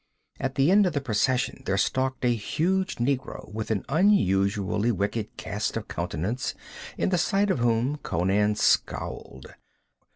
At 0.39 0.55
the 0.55 0.71
end 0.71 0.87
of 0.87 0.93
the 0.93 0.99
procession 0.99 1.61
there 1.67 1.77
stalked 1.77 2.25
a 2.25 2.33
huge 2.35 2.95
negro 2.95 3.53
with 3.53 3.69
an 3.69 3.85
unusually 3.87 4.91
wicked 4.91 5.37
cast 5.37 5.77
of 5.77 5.87
countenance, 5.87 6.55
at 6.97 7.11
the 7.11 7.19
sight 7.19 7.51
of 7.51 7.59
whom 7.59 7.97
Conan 7.97 8.55
scowled. 8.55 9.45